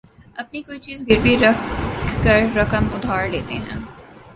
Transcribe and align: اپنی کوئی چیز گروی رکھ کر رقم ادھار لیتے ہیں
اپنی 0.35 0.61
کوئی 0.61 0.79
چیز 0.79 1.03
گروی 1.09 1.35
رکھ 1.37 1.61
کر 2.23 2.39
رقم 2.55 2.93
ادھار 2.93 3.27
لیتے 3.29 3.53
ہیں 3.55 3.79